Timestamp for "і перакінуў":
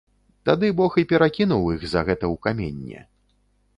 1.01-1.69